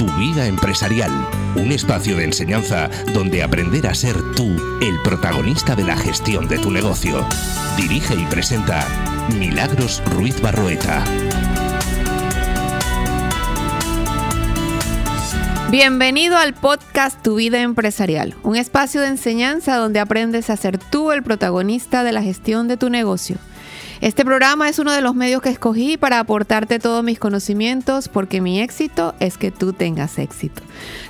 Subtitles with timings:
[0.00, 1.10] Tu vida empresarial,
[1.56, 4.46] un espacio de enseñanza donde aprender a ser tú
[4.80, 7.22] el protagonista de la gestión de tu negocio.
[7.76, 8.82] Dirige y presenta
[9.38, 11.04] Milagros Ruiz Barroeta.
[15.70, 21.12] Bienvenido al podcast Tu vida empresarial, un espacio de enseñanza donde aprendes a ser tú
[21.12, 23.36] el protagonista de la gestión de tu negocio.
[24.00, 28.40] Este programa es uno de los medios que escogí para aportarte todos mis conocimientos porque
[28.40, 30.62] mi éxito es que tú tengas éxito.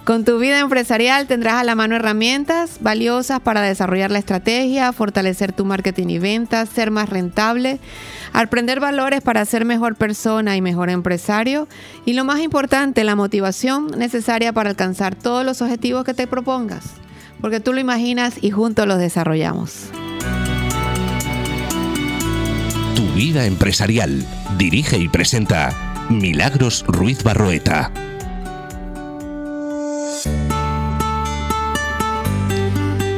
[0.03, 5.53] Con tu vida empresarial tendrás a la mano herramientas valiosas para desarrollar la estrategia, fortalecer
[5.53, 7.79] tu marketing y ventas, ser más rentable,
[8.33, 11.69] aprender valores para ser mejor persona y mejor empresario
[12.05, 16.87] y lo más importante, la motivación necesaria para alcanzar todos los objetivos que te propongas,
[17.41, 19.91] porque tú lo imaginas y juntos los desarrollamos.
[23.21, 24.25] Vida empresarial.
[24.57, 27.93] Dirige y presenta Milagros Ruiz Barroeta.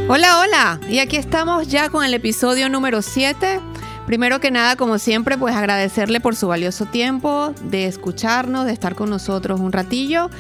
[0.09, 0.81] Hola, hola.
[0.89, 3.61] Y aquí estamos ya con el episodio número 7.
[4.05, 8.97] Primero que nada, como siempre, pues agradecerle por su valioso tiempo de escucharnos, de estar
[8.97, 10.31] con nosotros un ratillo.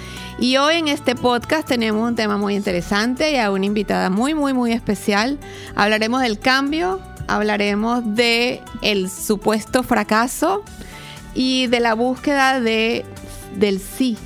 [0.41, 4.35] Y hoy en este podcast tenemos un tema muy interesante y a una invitada muy,
[4.35, 5.39] muy, muy especial.
[5.77, 7.01] Hablaremos del cambio,
[7.35, 10.63] hablaremos de el supuesto fracaso
[11.35, 13.05] y de la búsqueda de
[13.57, 14.17] del sí,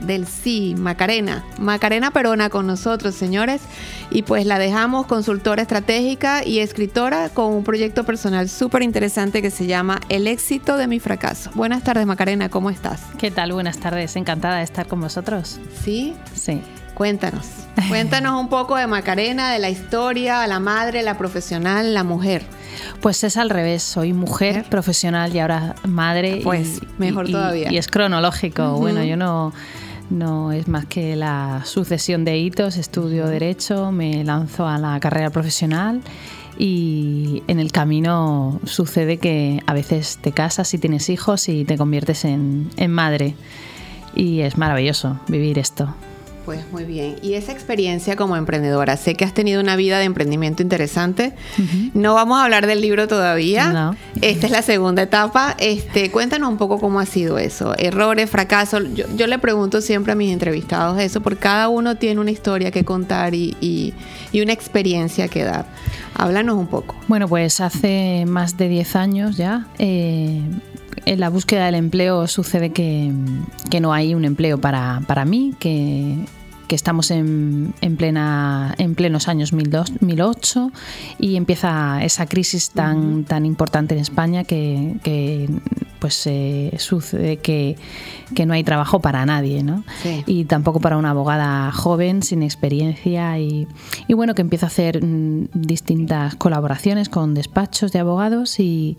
[0.00, 1.44] del sí, Macarena.
[1.58, 3.62] Macarena Perona con nosotros, señores.
[4.10, 9.50] Y pues la dejamos consultora estratégica y escritora con un proyecto personal súper interesante que
[9.50, 11.50] se llama El éxito de mi fracaso.
[11.54, 13.00] Buenas tardes, Macarena, ¿cómo estás?
[13.18, 13.52] ¿Qué tal?
[13.52, 15.60] Buenas tardes, encantada de estar con vosotros.
[15.82, 16.14] ¿Sí?
[16.34, 16.60] Sí.
[17.02, 17.46] Cuéntanos.
[17.88, 22.44] Cuéntanos un poco de Macarena, de la historia, la madre, la profesional, la mujer.
[23.00, 26.42] Pues es al revés, soy mujer profesional y ahora madre.
[26.44, 27.72] Pues mejor todavía.
[27.72, 28.78] Y es cronológico.
[28.78, 29.52] Bueno, yo no,
[30.10, 35.30] no es más que la sucesión de hitos, estudio derecho, me lanzo a la carrera
[35.30, 36.02] profesional
[36.56, 41.76] y en el camino sucede que a veces te casas y tienes hijos y te
[41.76, 43.34] conviertes en, en madre.
[44.14, 45.92] Y es maravilloso vivir esto.
[46.44, 47.16] Pues muy bien.
[47.22, 51.34] Y esa experiencia como emprendedora, sé que has tenido una vida de emprendimiento interesante.
[51.94, 53.94] No vamos a hablar del libro todavía.
[54.20, 55.54] Esta es la segunda etapa.
[55.58, 57.74] Este, cuéntanos un poco cómo ha sido eso.
[57.78, 58.82] Errores, fracasos.
[58.94, 62.84] Yo, le pregunto siempre a mis entrevistados eso, porque cada uno tiene una historia que
[62.84, 63.94] contar y,
[64.34, 65.66] una experiencia que dar.
[66.14, 66.96] Háblanos un poco.
[67.06, 69.66] Bueno, pues hace más de 10 años ya.
[69.78, 70.40] Eh,
[71.06, 73.12] en la búsqueda del empleo sucede que,
[73.80, 76.18] no hay un empleo para, para mí, que,
[76.68, 80.72] estamos en, en, plena, en plenos años 2008
[81.18, 85.50] y empieza esa crisis tan, tan importante en España que,
[86.00, 86.26] pues
[86.78, 87.76] sucede que,
[88.46, 89.84] no hay trabajo para nadie, ¿no?
[90.26, 93.68] Y tampoco para una abogada joven, sin experiencia y,
[94.08, 98.96] y bueno, que empieza a hacer mm, distintas colaboraciones con despachos de abogados y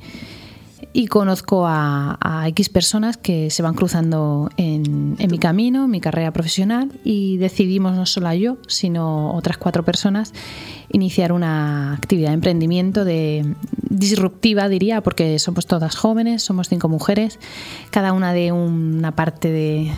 [0.94, 6.32] y conozco a, X personas que se van cruzando en, mi camino, en mi carrera
[6.32, 10.34] profesional y decidimos no solo yo, sino otras cuatro personas
[10.92, 13.56] iniciar una actividad de emprendimiento de
[13.90, 17.40] disruptiva diría, porque somos todas jóvenes, somos cinco mujeres,
[17.90, 19.92] cada una de una parte de,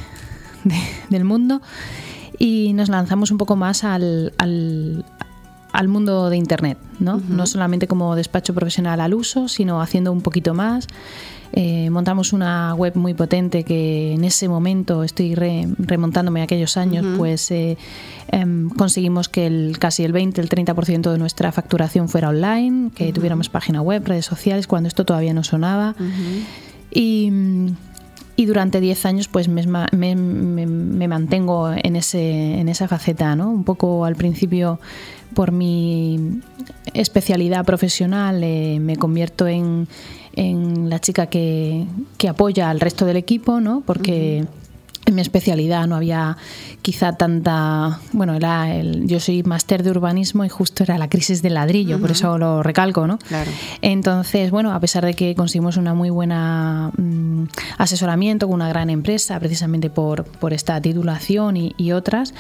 [1.10, 1.62] del mundo
[2.40, 4.34] y nos lanzamos un poco más al
[5.88, 7.22] mundo de Internet, ¿no?
[7.28, 10.88] No solamente como despacho profesional al uso, sino haciendo un poquito más.
[11.52, 17.06] Eh, montamos una web muy potente que en ese momento, estoy remontándome a aquellos años,
[17.18, 17.78] pues eh,
[18.30, 23.14] em, conseguimos que el, casi el 20, el 30% de nuestra facturación fuera online, que
[23.14, 25.96] tuviéramos página web, redes sociales, cuando esto todavía no sonaba.
[26.92, 27.32] Y
[28.38, 33.50] y durante 10 años pues me, me, mantengo en, ese, en esa faceta, ¿no?
[33.50, 34.80] Un poco al principio
[35.34, 36.42] por mi
[36.94, 39.88] especialidad profesional eh, me convierto en,
[40.36, 41.86] en la chica que,
[42.18, 43.84] que, apoya al resto del equipo, ¿no?
[43.86, 44.46] Porque
[45.06, 46.38] en mi especialidad no había
[46.82, 51.42] quizá tanta bueno era el, yo soy máster de urbanismo y justo era la crisis
[51.42, 53.50] del ladrillo por eso lo recalco no claro.
[53.82, 57.44] entonces bueno a pesar de que conseguimos una muy buena mm,
[57.78, 62.34] asesoramiento con una gran empresa precisamente por, por esta titulación y, y otras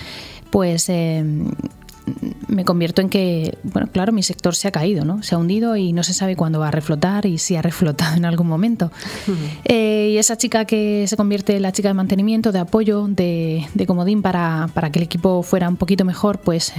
[0.49, 1.23] pues eh,
[2.47, 5.23] me convierto en que, bueno, claro, mi sector se ha caído, ¿no?
[5.23, 8.15] Se ha hundido y no se sabe cuándo va a reflotar y si ha reflotado
[8.17, 8.91] en algún momento.
[9.65, 13.65] Eh, y esa chica que se convierte en la chica de mantenimiento, de apoyo, de,
[13.73, 16.73] de comodín para, para que el equipo fuera un poquito mejor, pues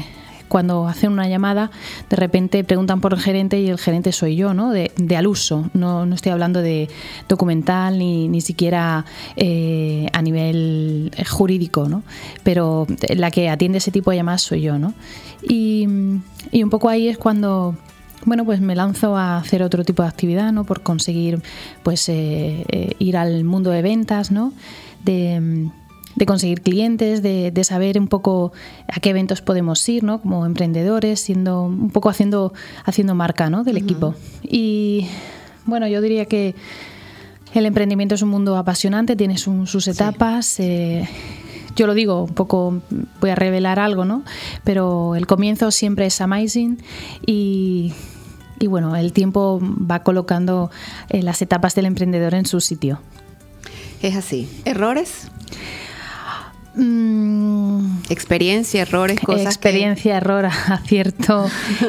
[0.48, 1.70] cuando hacen una llamada,
[2.08, 4.70] de repente preguntan por el gerente y el gerente soy yo, ¿no?
[4.70, 5.70] De, al uso.
[5.74, 6.88] No, no, estoy hablando de
[7.28, 9.04] documental ni, ni siquiera
[9.36, 12.02] eh, a nivel nivel jurídico, ¿no?
[12.42, 14.94] Pero la que atiende ese tipo de llamadas soy yo, ¿no?
[15.42, 15.86] Y,
[16.52, 17.76] y un poco ahí es cuando
[18.24, 20.64] bueno, pues me lanzo a hacer otro tipo de actividad, ¿no?
[20.64, 21.40] Por conseguir,
[21.84, 24.52] pues, eh, eh, ir al mundo de ventas, ¿no?
[25.04, 25.68] De,
[26.24, 28.52] conseguir clientes, de, saber un poco
[28.88, 30.22] a qué eventos podemos ir, ¿no?
[30.22, 32.54] Como emprendedores, siendo un poco haciendo,
[32.84, 33.64] haciendo marca, ¿no?
[33.64, 34.14] Del equipo.
[34.42, 35.06] Y
[35.66, 36.54] bueno, yo diría que
[37.52, 40.60] el emprendimiento es un mundo apasionante, tiene sus etapas.
[40.60, 41.08] Eh,
[41.74, 42.80] yo lo digo, un poco
[43.20, 44.22] voy a revelar algo, ¿no?
[44.64, 46.78] Pero el comienzo siempre es amazing
[47.26, 47.92] y,
[48.66, 50.70] bueno, el tiempo va colocando
[51.10, 53.00] eh, las etapas del emprendedor en su sitio.
[54.02, 54.48] Es así.
[54.64, 55.28] ¿Errores?
[56.76, 58.02] Mm.
[58.10, 59.46] Experiencia, errores, cosas.
[59.46, 61.46] Experiencia, error, acierto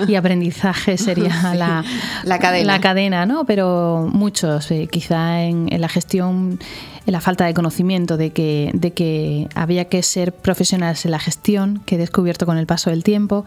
[0.08, 1.84] y aprendizaje sería la,
[2.24, 2.74] la, cadena.
[2.74, 3.46] La cadena, ¿no?
[3.46, 6.60] Pero muchos, eh, quizá en, la gestión,
[7.06, 11.20] en la falta de conocimiento de que, de que había que ser profesionales en la
[11.20, 13.46] gestión, que he descubierto con el paso del tiempo,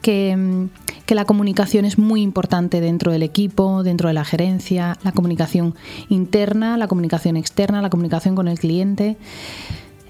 [0.00, 0.68] que, mm,
[1.04, 5.74] que la comunicación es muy importante dentro del equipo, dentro de la gerencia, la comunicación
[6.08, 9.18] interna, la comunicación externa, la comunicación con el cliente.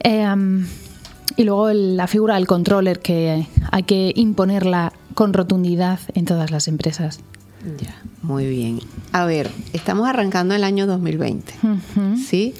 [0.00, 0.66] Em,
[1.36, 6.68] y luego la figura del controller que hay que imponerla con rotundidad en todas las
[6.68, 7.20] empresas.
[7.80, 8.80] Ya, muy bien.
[9.12, 11.54] A ver, estamos arrancando el año 2020,
[12.16, 12.54] ¿sí?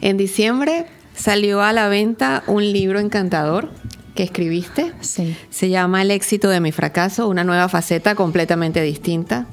[0.00, 3.70] En diciembre salió a la venta un libro encantador
[4.14, 4.92] que escribiste.
[5.00, 5.34] Sí.
[5.50, 9.46] Se llama El éxito de mi fracaso, una nueva faceta completamente distinta,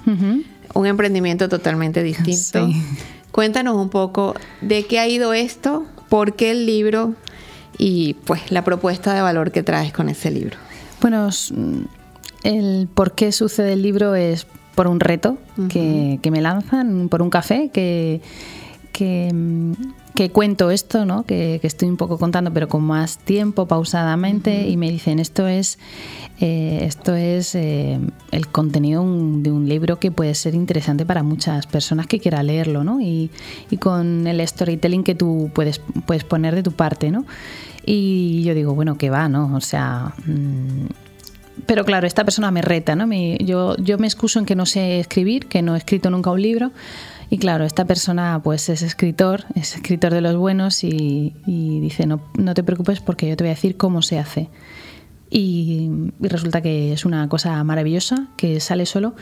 [0.73, 2.69] un emprendimiento totalmente distinto.
[3.31, 7.15] Cuéntanos un poco de qué ha ido esto por qué el libro
[7.77, 10.57] y pues la propuesta de valor que traes con ese libro.
[10.99, 11.29] Bueno,
[12.43, 15.37] el por qué sucede el libro es por un reto
[15.69, 18.19] que, me lanzan, por un café que,
[18.91, 19.31] que,
[20.29, 21.23] cuento esto, ¿no?
[21.23, 25.79] Que, estoy un poco contando, pero con más tiempo, pausadamente, y me dicen, esto es,
[26.39, 27.99] eh, esto es eh,
[28.31, 32.83] el contenido de un libro que puede ser interesante para muchas personas que quieran leerlo,
[32.83, 33.01] ¿no?
[33.01, 33.31] Y,
[33.79, 37.25] con el storytelling que tú puedes, puedes poner de tu parte, ¿no?
[37.85, 39.55] Y yo digo, bueno, que va, ¿no?
[39.55, 40.13] O sea...
[40.25, 40.87] Mm,
[41.65, 43.07] pero claro, esta persona me reta, ¿no?
[43.39, 46.41] yo, yo me excuso en que no sé escribir, que no he escrito nunca un
[46.41, 46.71] libro,
[47.33, 52.21] y claro, esta persona pues es escritor, es escritor de los buenos y, dice, no,
[52.37, 54.49] no, te preocupes porque yo te voy a decir cómo se hace.
[55.29, 55.89] Y,
[56.19, 59.15] resulta que es una cosa maravillosa, que sale solo.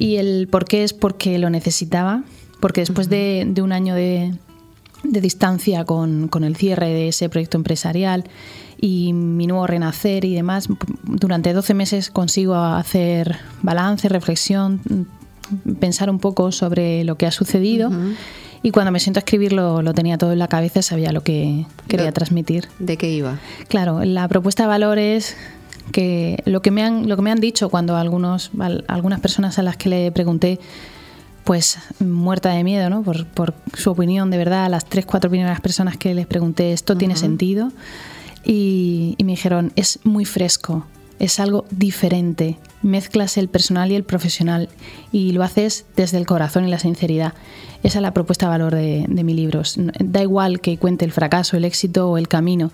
[0.00, 2.24] Y el por qué es porque lo necesitaba,
[2.58, 4.36] porque después de, un año de,
[5.04, 8.24] distancia con, con, el cierre de ese proyecto empresarial
[8.80, 10.68] y mi nuevo renacer y demás,
[11.04, 14.80] durante 12 meses consigo hacer balance, reflexión,
[15.80, 17.90] pensar un poco sobre lo que ha sucedido.
[18.62, 21.66] Y cuando me siento a escribirlo, lo tenía todo en la cabeza, sabía lo que
[21.88, 22.68] quería transmitir.
[22.78, 23.38] ¿De qué iba?
[23.68, 25.36] Claro, la propuesta de valor es
[25.90, 28.52] que lo que me han, lo que me han dicho cuando algunos,
[28.86, 30.60] algunas personas a las que le pregunté,
[31.42, 33.02] pues muerta de miedo, ¿no?
[33.02, 36.72] Por, por su opinión, de verdad, a las tres, cuatro primeras personas que les pregunté,
[36.72, 37.72] ¿esto tiene sentido?
[38.44, 40.86] Y, y me dijeron, es muy fresco,
[41.18, 42.58] es algo diferente.
[42.82, 44.68] Mezclas el personal y el profesional
[45.12, 47.34] y lo haces desde el corazón y la sinceridad.
[47.82, 49.62] Esa es la propuesta de valor de, mi libro.
[50.00, 52.72] Da igual que cuente el fracaso, el éxito o el camino.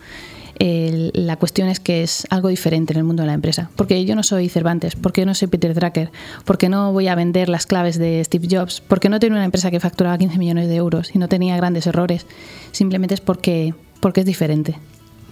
[0.61, 3.71] la cuestión es que es algo diferente en el mundo de la empresa.
[3.77, 6.11] Porque yo no soy Cervantes, porque no soy Peter Drucker,
[6.45, 9.71] porque no voy a vender las claves de Steve Jobs, porque no tengo una empresa
[9.71, 12.27] que facturaba 15 millones de euros y no tenía grandes errores.
[12.73, 14.79] Simplemente es porque, porque es diferente.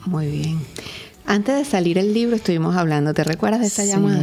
[0.06, 0.60] Muy bien.
[1.26, 4.22] Antes de salir el libro estuvimos hablando, ¿te recuerdas de esa llamada?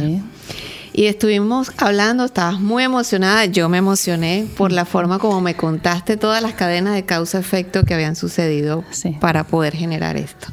[0.94, 6.16] Y estuvimos hablando, estabas muy emocionada, yo me emocioné por la forma como me contaste
[6.16, 8.84] todas las cadenas de causa-efecto que habían sucedido
[9.20, 10.46] para poder generar esto.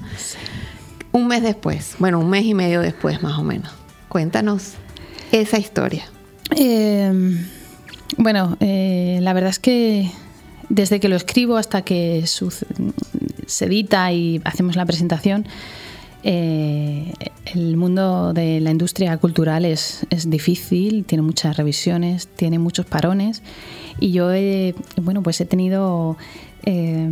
[1.14, 3.72] Un mes después, bueno, un mes y medio después más o menos,
[4.10, 4.74] cuéntanos
[5.32, 6.04] esa historia.
[6.50, 7.46] Em,
[8.18, 10.12] bueno, eh, la verdad es que
[10.68, 12.26] desde que lo escribo hasta que
[13.46, 15.46] se edita y hacemos la presentación,
[16.24, 17.14] eh,
[17.46, 23.42] el mundo de la industria cultural es, difícil, tiene muchas revisiones, tiene muchos parones.
[24.00, 26.18] Y yo he, bueno, pues he tenido
[26.64, 27.10] eh,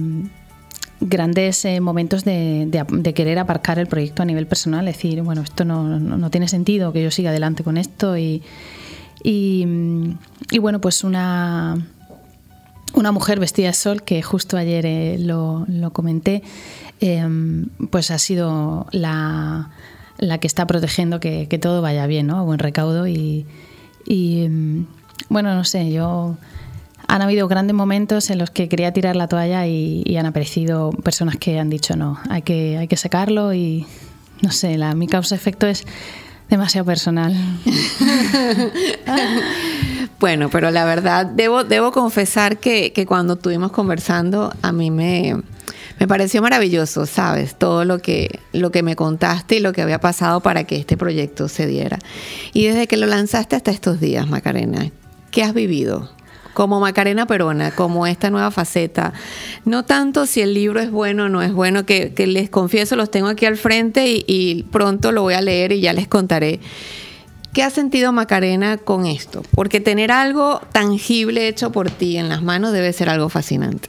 [1.01, 6.29] grandes eh, momentos de, querer aparcar el proyecto a nivel personal, decir, bueno, esto no,
[6.29, 8.43] tiene sentido que yo siga adelante con esto y,
[9.23, 9.65] y,
[10.59, 11.85] bueno, pues una,
[12.93, 16.43] una mujer vestida de sol, que justo ayer lo, lo comenté,
[17.01, 19.69] Em, pues ha sido la,
[20.41, 22.37] que está protegiendo que, todo vaya bien, ¿no?
[22.37, 23.45] A buen recaudo y,
[24.05, 24.85] em,
[25.29, 26.35] bueno, no sé, yo
[27.07, 31.37] han habido grandes momentos en los que quería tirar la toalla y, han aparecido personas
[31.37, 33.85] que han dicho no, hay que, hay que sacarlo y
[34.41, 35.85] no sé, la, mi causa-efecto es
[36.49, 37.33] demasiado personal.
[40.19, 45.37] bueno, pero la verdad, debo, debo confesar que, que cuando estuvimos conversando, a mí me,
[45.99, 47.55] me pareció maravilloso, ¿sabes?
[47.55, 50.95] Todo lo que, lo que me contaste y lo que había pasado para que este
[50.95, 51.99] proyecto se diera.
[52.53, 54.91] Y desde que lo lanzaste hasta estos días, Macarena,
[55.31, 56.09] ¿qué has vivido?
[56.53, 59.13] como Macarena Perona, como esta nueva faceta.
[59.63, 63.09] No tanto si el libro es bueno o no es bueno, que, les confieso, los
[63.09, 66.59] tengo aquí al frente y, y, pronto lo voy a leer y ya les contaré.
[67.53, 69.43] ¿Qué ha sentido Macarena con esto?
[69.55, 73.87] Porque tener algo tangible hecho por ti en las manos debe ser algo fascinante.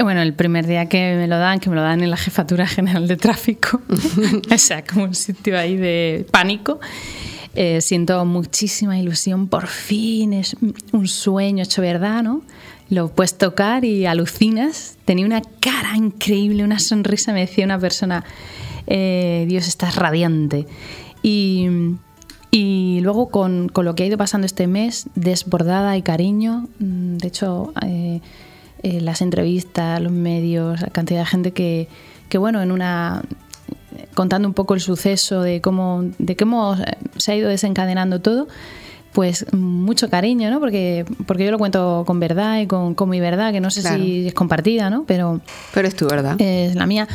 [0.00, 2.68] Bueno, el primer día que me lo dan, que me lo dan en la Jefatura
[2.68, 3.80] General de Tráfico,
[4.52, 6.78] o sea, como un sitio ahí de pánico.
[7.56, 10.56] Eh, siento muchísima ilusión, por fin es
[10.92, 12.42] un sueño hecho verdad, ¿no?
[12.88, 14.96] Lo puedes tocar y alucinas.
[15.04, 18.24] Tenía una cara increíble, una sonrisa, me decía una persona,
[18.86, 20.68] eh, Dios, estás radiante.
[21.24, 21.66] Y,
[22.52, 27.16] y luego con, con, lo que ha ido pasando este mes, desbordada y cariño, mm,
[27.16, 28.20] de hecho, eh,
[28.82, 31.88] las entrevistas, los medios, la cantidad de gente que,
[32.28, 33.22] que bueno, en una
[34.14, 36.76] contando un poco el suceso de cómo, de cómo
[37.16, 38.48] se ha ido desencadenando todo,
[39.12, 40.60] pues mucho cariño, ¿no?
[40.60, 43.82] Porque, porque yo lo cuento con verdad y con, con mi verdad, que no sé
[43.82, 45.04] si es compartida, ¿no?
[45.06, 45.40] Pero,
[45.72, 46.40] Pero es tu verdad.
[46.40, 47.08] Es la mía.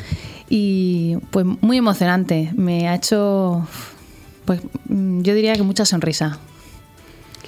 [0.49, 2.51] Y pues muy emocionante.
[2.55, 3.67] Me ha hecho,
[4.45, 6.39] pues yo diría que mucha sonrisa.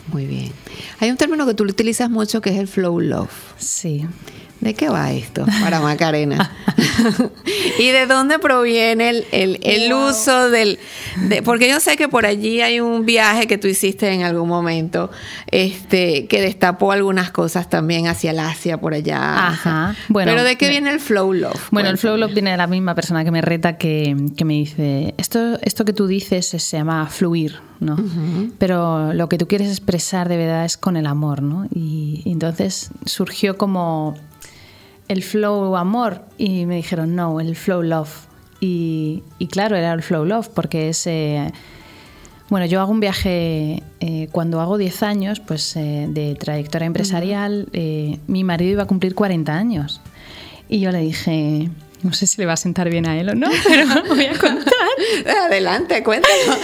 [0.07, 0.51] Muy bien.
[0.99, 3.31] Hay un término que tú utilizas mucho que es el flow love.
[3.57, 4.05] Sí.
[4.61, 6.51] ¿De qué va esto para Macarena?
[7.79, 10.79] ¿Y de dónde proviene el, el, uso del...
[11.43, 15.11] porque yo sé que por allí hay un viaje que tú hiciste en algún momento
[15.51, 19.47] este, que destapó algunas cosas también hacia el Asia, por allá.
[19.47, 19.95] Ajá.
[20.07, 21.67] Bueno, Pero ¿de qué viene el flow love?
[21.71, 24.53] Bueno, el flow love viene de la misma persona que me reta que, que me
[24.53, 27.97] dice, esto, esto que tú dices se llama fluir, ¿no?
[28.57, 31.67] Pero lo que tú quieres expresar de verdad es con el amor, ¿no?
[31.73, 34.15] y entonces surgió como
[35.07, 38.27] el flow amor y me dijeron no, el flow love.
[38.59, 39.21] Y,
[39.51, 41.05] claro, era el flow love porque es...
[41.07, 41.51] Eh,
[42.49, 47.67] bueno, yo hago un viaje eh, cuando hago 10 años pues, eh, de trayectoria empresarial.
[48.27, 50.01] mi marido iba a cumplir 40 años.
[50.69, 51.69] Y yo le dije,
[52.03, 54.37] no sé si le va a sentar bien a él o no, pero voy a
[54.37, 54.73] contar.
[55.45, 56.57] Adelante, cuéntanos.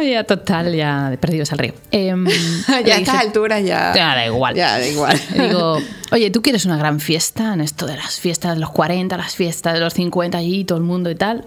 [0.04, 1.74] ya total, ya perdidos al río.
[1.90, 2.26] Em,
[2.84, 3.92] ya a estas alturas ya...
[3.94, 4.54] Ya da igual.
[4.54, 5.20] Ya da igual.
[5.32, 5.78] Digo,
[6.12, 9.34] oye, ¿tú quieres una gran fiesta en esto de las fiestas de los 40, las
[9.34, 11.44] fiestas de los 50 allí, todo el mundo y tal?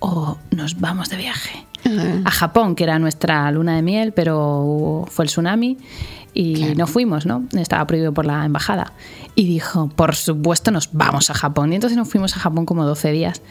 [0.00, 1.64] ¿O nos vamos de viaje?
[2.24, 5.78] A Japón, que era nuestra luna de miel, pero fue el tsunami
[6.34, 7.44] y no fuimos, ¿no?
[7.52, 8.92] Estaba prohibido por la embajada.
[9.34, 11.72] Y dijo, por supuesto, nos vamos a Japón.
[11.72, 13.42] Y entonces nos fuimos a Japón como 12 días.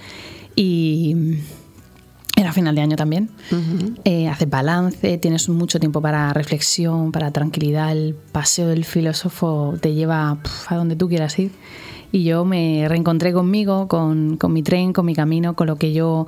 [0.56, 1.40] Y
[2.38, 3.30] era final de año también.
[4.06, 7.92] Eh, hace balance, tienes mucho tiempo para reflexión, para tranquilidad.
[7.92, 11.52] El paseo del filósofo te lleva a donde tú quieras ir.
[12.12, 15.94] Y yo me reencontré conmigo, con, con mi tren, con mi camino, con lo que
[15.94, 16.28] yo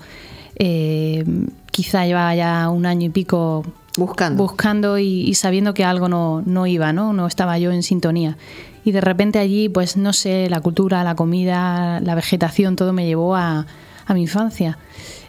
[0.56, 1.24] eh,
[1.72, 3.64] quizá llevaba ya un año y pico
[3.96, 7.14] buscando, buscando y, sabiendo que algo no, no, iba, ¿no?
[7.14, 8.36] no estaba yo en sintonía.
[8.84, 13.06] Y de repente allí, pues no sé, la cultura, la comida, la vegetación, todo me
[13.06, 13.68] llevó a,
[14.08, 14.80] a mi infancia.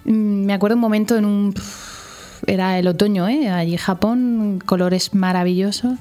[0.04, 1.54] Mm, me acuerdo un momento en un...
[2.47, 3.50] Era el otoño, ¿eh?
[3.50, 5.99] Allí en Japón, colores maravillosos.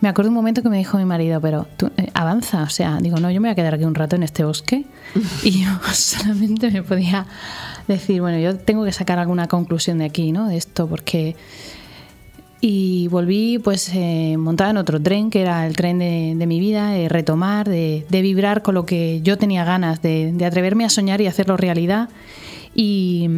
[0.00, 2.98] Me acuerdo un momento que me dijo mi marido, pero tú, eh, avanza, o sea,
[3.00, 4.84] digo, no, yo me voy a quedar aquí un rato en este bosque.
[5.42, 7.26] y yo solamente me podía
[7.86, 10.48] decir, bueno, yo tengo que sacar alguna conclusión de aquí, ¿no?
[10.48, 11.36] De esto, porque...
[12.62, 16.90] Y volví pues eh, montada en otro tren, que era el tren de, mi vida,
[16.90, 21.22] de retomar, de, vibrar con lo que yo tenía ganas, de, de atreverme a soñar
[21.22, 22.10] y hacerlo realidad.
[22.74, 23.28] Y,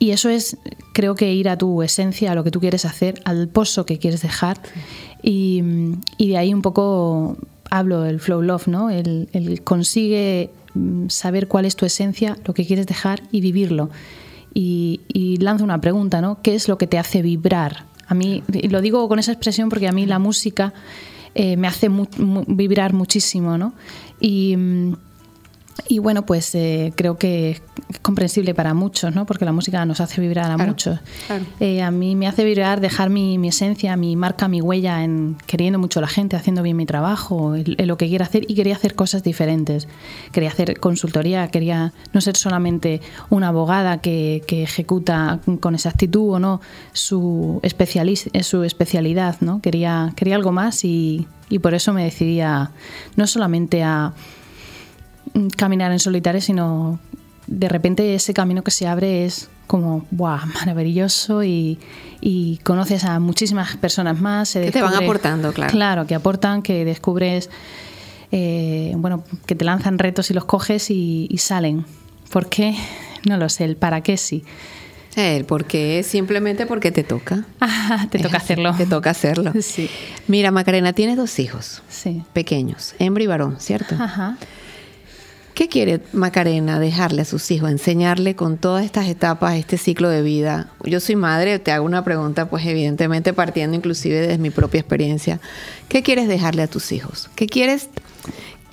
[0.00, 0.58] eso es,
[0.92, 3.98] creo que ir a tu esencia, a lo que tú quieres hacer, al pozo que
[3.98, 4.60] quieres dejar.
[5.22, 5.62] Y,
[6.18, 7.38] de ahí un poco
[7.70, 8.90] hablo del flow love, ¿no?
[8.90, 13.90] El, consigue mm, saber cuál es tu esencia, lo que quieres dejar y vivirlo.
[14.52, 16.40] Y, y lanzo una pregunta, ¿no?
[16.42, 17.86] ¿Qué es lo que te hace vibrar?
[18.06, 20.74] A mí, y lo digo con esa expresión porque a mí la música
[21.34, 21.90] eh, me hace
[22.46, 23.72] vibrar muchísimo, ¿no?
[24.20, 24.96] Y, mm,
[25.88, 27.60] y bueno, pues eh, creo que
[28.02, 29.26] comprensible para muchos, ¿no?
[29.26, 31.00] porque la música nos hace vibrar a muchos.
[31.60, 35.36] Eh, a mí me hace vibrar dejar mi, mi, esencia, mi marca, mi huella en
[35.46, 38.54] queriendo mucho a la gente, haciendo bien mi trabajo, en, lo que quiero hacer y
[38.54, 39.88] quería hacer cosas diferentes.
[40.32, 43.00] Quería hacer consultoría, quería no ser solamente
[43.30, 46.60] una abogada que, que ejecuta con exactitud o no
[46.92, 47.60] su,
[48.42, 49.60] su especialidad, ¿no?
[49.60, 52.70] quería, quería algo más y, y por eso me decidí a,
[53.16, 54.12] no solamente a
[55.56, 56.98] caminar en solitario, sino
[57.46, 60.44] de repente ese camino que se abre es como ¡buah!
[60.46, 61.78] maravilloso y,
[62.62, 64.52] conoces a muchísimas personas más.
[64.52, 65.70] que te van aportando, claro.
[65.70, 67.50] Claro, que aportan, que descubres,
[68.32, 71.84] eh, bueno, que te lanzan retos y los coges y, salen.
[72.30, 72.74] ¿Por qué?
[73.26, 74.44] No lo sé, el para qué sí.
[75.16, 77.44] El por qué simplemente porque te toca.
[78.10, 78.74] te toca hacerlo.
[78.76, 79.52] Te toca hacerlo.
[79.60, 79.88] Sí.
[80.26, 81.82] Mira, Macarena, tienes dos hijos.
[81.88, 82.22] Sí.
[82.32, 83.94] Pequeños, hembra y varón, ¿cierto?
[83.98, 84.36] Ajá.
[85.54, 90.20] ¿Qué quiere Macarena dejarle a sus hijos, enseñarle con todas estas etapas, este ciclo de
[90.20, 90.72] vida?
[90.82, 95.38] Yo soy madre, te hago una pregunta, pues evidentemente partiendo inclusive desde mi propia experiencia.
[95.88, 97.30] ¿Qué quieres dejarle a tus hijos?
[97.36, 97.88] ¿Qué quieres,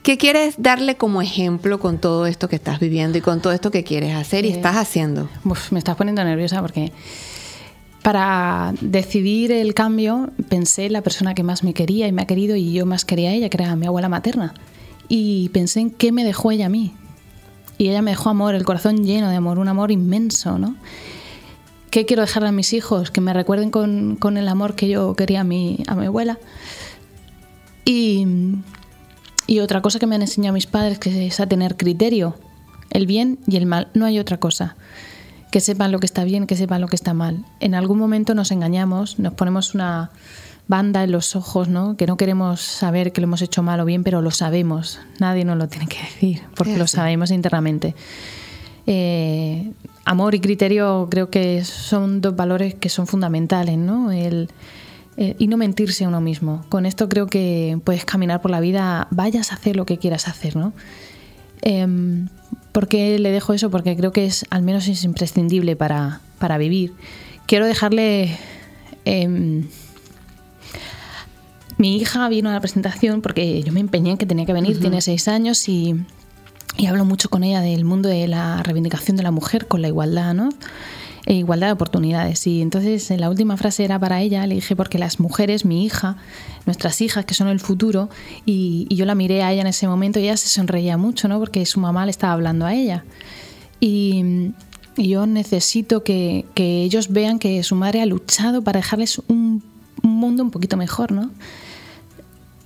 [0.02, 3.70] qué quieres darle como ejemplo con todo esto que estás viviendo y con todo esto
[3.70, 5.30] que quieres hacer y eh, estás haciendo?
[5.70, 6.92] me estás poniendo nerviosa porque
[8.02, 12.26] para decidir el cambio pensé en la persona que más me quería y me ha
[12.26, 14.56] querido y yo más quería a ella, que era mi abuela materna
[15.14, 16.94] y pensé en qué me dejó ella a mí.
[17.78, 20.78] Y ella me dejó amor, el corazón lleno de amor, un amor inmenso, ¿no?
[21.90, 23.12] ¿Qué quiero dejarle a mis hijos?
[23.12, 26.40] Que me recuerden con, el amor que yo quería a mi, a mi abuela.
[27.84, 28.26] Y,
[29.48, 32.38] y otra cosa que me han enseñado mis padres que es a tener criterio,
[32.90, 34.78] el bien y el mal, no hay otra cosa.
[35.52, 37.44] Que sepan lo que está bien, que sepan lo que está mal.
[37.60, 40.12] En algún momento nos engañamos, nos ponemos una,
[40.72, 41.98] banda en los ojos, ¿no?
[41.98, 45.00] Que no queremos saber que lo hemos hecho mal o bien, pero lo sabemos.
[45.20, 47.94] Nadie nos lo tiene que decir, porque lo sabemos internamente.
[48.88, 49.72] Eh,
[50.06, 54.12] amor y criterio creo que son dos valores que son fundamentales, ¿no?
[54.12, 54.50] El,
[55.18, 56.66] y no mentirse a uno mismo.
[56.70, 60.30] Con esto creo que puedes caminar por la vida, vayas a hacer lo que quieras
[60.30, 60.74] hacer, ¿no?
[61.62, 61.86] Eh,
[62.72, 63.70] ¿Por qué le dejo eso?
[63.70, 66.94] Porque creo que es, al menos es imprescindible para, para vivir.
[67.46, 68.38] Quiero dejarle
[69.04, 69.68] em,
[71.82, 74.80] mi hija vino a la presentación porque yo me empeñé en que tenía que venir,
[74.80, 75.96] tiene seis años y,
[76.88, 80.36] hablo mucho con ella del mundo de la reivindicación de la mujer con la igualdad,
[80.36, 80.50] ¿no?
[81.26, 82.46] E igualdad de oportunidades.
[82.46, 86.18] Y entonces la última frase era para ella, le dije, porque las mujeres, mi hija,
[86.68, 88.10] nuestras hijas, que son el futuro,
[88.46, 91.40] y, yo la miré a ella en ese momento y ella se sonreía mucho, ¿no?
[91.40, 93.06] Porque su mamá le estaba hablando a ella.
[93.80, 94.52] Y,
[94.98, 99.64] yo necesito que, ellos vean que su madre ha luchado para dejarles un,
[100.04, 101.32] un mundo un poquito mejor, ¿no?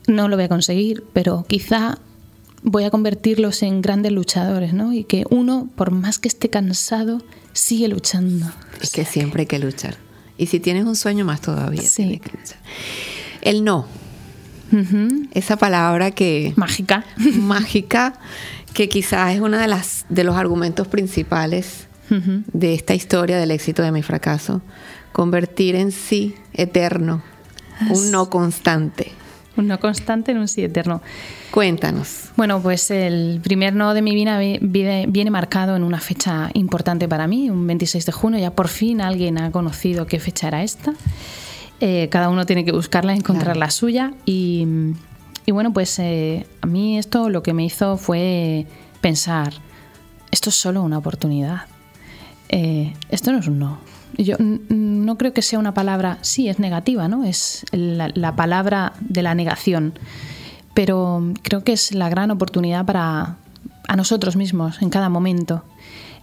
[0.07, 1.99] No lo voy a conseguir, pero quizá
[2.63, 4.91] voy a convertirlos en grandes luchadores, ¿no?
[4.91, 7.21] Y que uno, por más que esté cansado,
[7.53, 8.51] sigue luchando.
[8.81, 9.97] Es que siempre hay que luchar.
[10.37, 12.19] Y si tienes un sueño más todavía, sí.
[12.19, 12.59] que luchar.
[13.41, 13.87] El no.
[15.31, 16.53] Esa palabra que...
[16.55, 17.05] Mágica.
[17.17, 18.19] Mágica,
[18.73, 23.83] que quizás es uno de, las, de los argumentos principales de esta historia del éxito
[23.83, 24.61] de mi fracaso.
[25.13, 27.23] Convertir en sí eterno
[27.89, 29.11] un no constante.
[29.57, 31.01] Un no constante en un sí eterno.
[31.51, 32.31] Cuéntanos.
[32.35, 34.39] Bueno, pues el primer no de mi vida
[35.07, 38.39] viene marcado en una fecha importante para mí, un 26 de junio.
[38.39, 40.93] Ya por fin alguien ha conocido qué fecha era esta.
[41.79, 44.13] Eh, cada uno tiene que buscarla, encontrar la suya.
[44.25, 44.67] Y,
[45.47, 48.67] bueno, pues eh, a mí esto lo que me hizo fue
[48.99, 49.53] pensar,
[50.31, 51.61] esto es solo una oportunidad.
[52.49, 56.59] Eh, esto no es un no yo no creo que sea una palabra, sí, es
[56.59, 57.23] negativa, ¿no?
[57.23, 59.93] Es la, palabra de la negación,
[60.73, 63.37] pero creo que es la gran oportunidad para
[63.87, 65.63] a nosotros mismos en cada momento.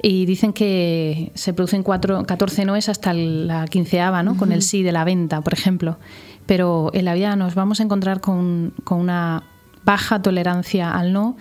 [0.03, 4.37] Y dicen que se producen cuatro, 14 noes hasta la quinceava, ¿no?
[4.37, 5.99] Con el sí de la venta, por ejemplo.
[6.45, 9.45] Pero en la vida nos vamos a encontrar con, con una
[9.85, 11.37] baja tolerancia al no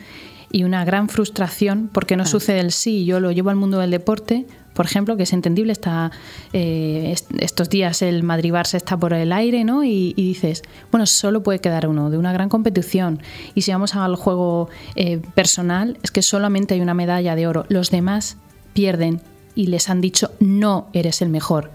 [0.51, 3.05] y una gran frustración porque no sucede el sí.
[3.05, 4.45] Yo lo llevo al mundo del deporte,
[4.81, 6.09] por ejemplo, que es entendible, está
[6.53, 9.83] eh, estos días el Madrid-Barça está por el aire, ¿no?
[9.83, 13.19] Y, dices, bueno, solo puede quedar uno de una gran competición.
[13.53, 17.67] Y si vamos al juego eh, personal, es que solamente hay una medalla de oro.
[17.69, 18.37] Los demás
[18.73, 19.21] pierden
[19.53, 21.69] y les han dicho, no eres el mejor.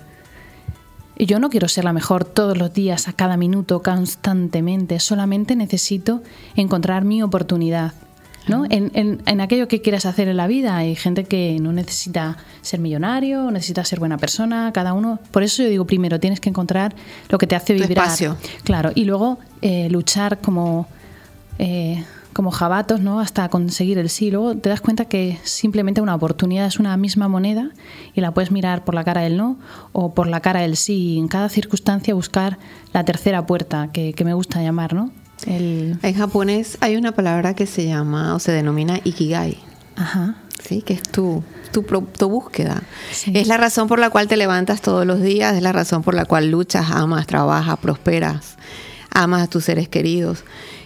[1.17, 4.99] Yo no quiero ser la mejor todos los días, a cada minuto, constantemente.
[4.99, 6.25] Solamente necesito
[6.57, 7.93] encontrar mi oportunidad
[8.49, 8.65] ¿no?
[8.69, 10.77] En, aquello que quieras hacer en la vida.
[10.77, 15.19] Hay gente que no necesita ser millonario, necesita ser buena persona, cada uno.
[15.31, 16.95] Por eso yo digo, primero tienes que encontrar
[17.29, 17.91] lo que te hace vibrar.
[17.91, 18.37] Espacio.
[18.65, 20.87] Claro, y luego eh, luchar como,
[21.59, 23.19] eh, como jabatos, ¿no?
[23.19, 24.31] Hasta conseguir el sí.
[24.31, 27.71] Luego te das cuenta que simplemente una oportunidad es una misma moneda
[28.15, 29.57] y la puedes mirar por la cara del no
[29.93, 31.15] o por la cara del sí.
[31.15, 32.59] Y en cada circunstancia buscar
[32.93, 35.13] la tercera puerta, que, me gusta llamar, ¿no?
[35.45, 39.59] En japonés hay una palabra que se llama o se denomina ikigai.
[39.97, 40.37] Ajá.
[40.63, 42.83] Sí, que es tu, tu, tu búsqueda.
[43.33, 46.15] Es la razón por la cual te levantas todos los días, es la razón por
[46.15, 48.57] la cual luchas, amas, trabajas, prosperas,
[49.11, 50.45] amas a tus seres queridos.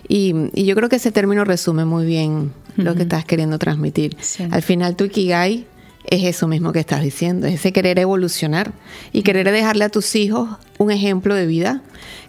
[0.08, 0.34] Y,
[0.64, 4.16] yo creo que ese término resume muy bien lo que estás queriendo transmitir.
[4.50, 5.66] Al final tu Ikigai
[6.04, 8.72] es eso mismo que estás diciendo, es ese querer evolucionar
[9.12, 11.82] y querer dejarle a tus hijos un ejemplo de vida,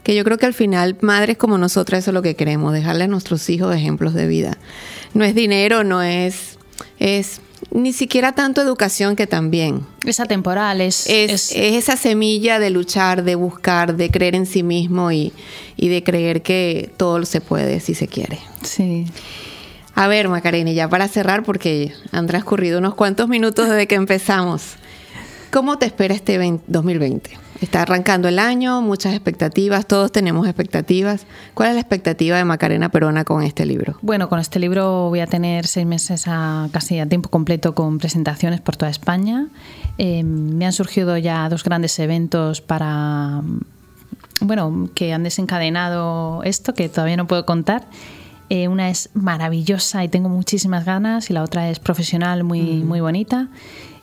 [0.04, 3.06] que yo creo que al final madres como nosotras eso es lo que queremos, dejarle
[3.06, 4.58] a nuestros hijos ejemplos de vida.
[5.14, 6.58] No es dinero, no es,
[7.00, 9.86] es ni siquiera tanto educación que también.
[10.06, 15.12] Es atemporal, es es, esa semilla de luchar, de buscar, de creer en sí mismo
[15.12, 15.32] y,
[15.78, 18.40] de creer que todo se puede si se quiere.
[18.64, 19.06] Sí.
[19.96, 24.76] A ver, Macarena, ya para cerrar, porque han transcurrido unos cuantos minutos desde que empezamos.
[25.52, 27.32] ¿Cómo te espera este 2020?
[27.62, 31.28] Está arrancando el año, muchas expectativas, todos tenemos expectativas.
[31.54, 33.98] ¿Cuál es la expectativa de Macarena Perona con este libro?
[34.02, 38.00] Bueno, con este libro voy a tener seis meses a, casi a tiempo completo con
[38.00, 39.48] presentaciones por toda España.
[40.00, 43.42] Eh, me han surgido ya dos grandes eventos para,
[44.40, 47.86] bueno, que han desencadenado esto, que todavía no puedo contar.
[48.54, 53.00] Eh, una es maravillosa y tengo muchísimas ganas y la otra es profesional, muy, muy
[53.00, 53.48] bonita.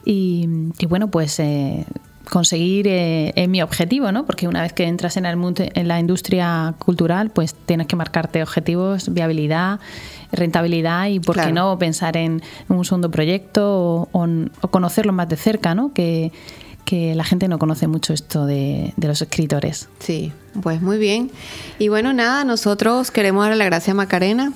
[0.06, 0.48] Y,
[0.88, 1.84] bueno, pues eh,
[2.30, 4.24] conseguir eh, mi objetivo, ¿no?
[4.24, 7.96] Porque una vez que entras en, el mundo, en la industria cultural, pues tienes que
[7.96, 9.80] marcarte objetivos, viabilidad,
[10.32, 14.28] rentabilidad y, ¿por qué no, pensar en un segundo proyecto o,
[14.70, 15.92] conocerlo más de cerca, ¿no?
[15.92, 16.32] Que,
[16.88, 19.90] que la gente no conoce mucho esto de, los escritores.
[19.98, 21.30] Sí, pues muy bien.
[21.78, 24.54] Y bueno, nada, nosotros queremos darle la gracia a Macarena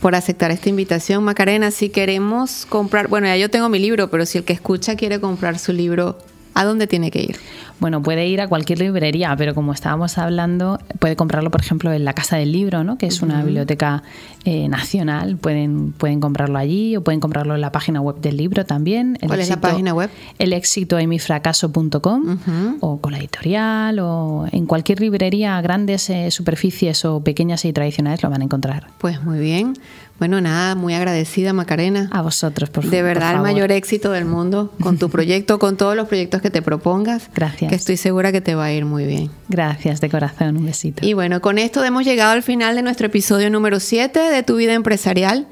[0.00, 1.22] por aceptar esta invitación.
[1.22, 4.96] Macarena, si queremos comprar, bueno, ya yo tengo mi libro, pero si el que escucha
[4.96, 6.18] quiere comprar su libro,
[6.54, 7.36] ¿A dónde tiene que ir?
[7.80, 12.04] Bueno, puede ir a cualquier librería, pero como estábamos hablando, puede comprarlo, por ejemplo, en
[12.04, 12.96] la Casa del Libro, ¿no?
[12.96, 14.04] que es una biblioteca
[14.44, 15.36] eh, nacional.
[15.36, 19.18] Pueden, pueden comprarlo allí o pueden comprarlo en la página web del libro también.
[19.26, 20.10] ¿Cuál es la página web?
[20.38, 22.38] El éxito en mi fracaso.com
[22.80, 28.22] o con la editorial o en cualquier librería, grandes eh, superficies o pequeñas y tradicionales
[28.22, 28.88] lo van a encontrar.
[28.98, 29.74] Pues muy bien.
[30.22, 32.08] Bueno, nada, muy agradecida Macarena.
[32.12, 32.94] A vosotros, por favor.
[32.96, 36.48] De verdad, el mayor éxito del mundo con tu proyecto, con todos los proyectos que
[36.48, 37.28] te propongas.
[37.34, 37.68] Gracias.
[37.68, 39.32] Que estoy segura que te va a ir muy bien.
[39.48, 41.04] Gracias, de corazón, un besito.
[41.04, 44.54] Y bueno, con esto hemos llegado al final de nuestro episodio número 7 de Tu
[44.54, 45.48] Vida Empresarial.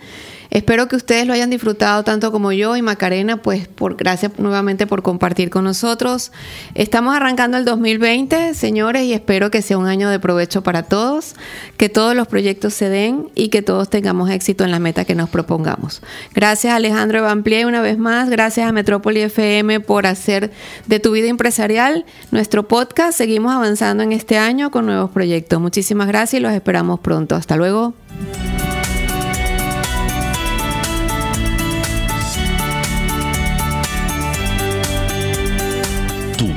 [0.51, 4.87] Espero que ustedes lo hayan disfrutado tanto como yo y Macarena, pues por gracias nuevamente
[4.87, 6.33] por compartir con nosotros.
[6.75, 11.37] Estamos arrancando el 2020, señores, y espero que sea un año de provecho para todos,
[11.77, 15.15] que todos los proyectos se den y que todos tengamos éxito en la meta que
[15.15, 16.03] nos propongamos.
[16.35, 20.51] Gracias a Alejandro Evamplie una vez más, gracias a Metrópoli FM por hacer
[20.87, 23.17] de tu vida empresarial nuestro podcast.
[23.17, 25.61] Seguimos avanzando en este año con nuevos proyectos.
[25.61, 27.37] Muchísimas gracias y los esperamos pronto.
[27.37, 27.95] Hasta luego.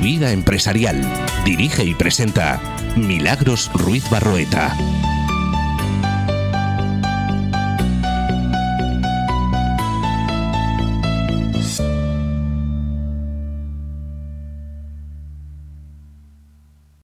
[0.04, 1.00] Vida Empresarial.
[1.46, 2.60] Dirige y presenta
[2.94, 4.76] Milagros Ruiz Barroeta.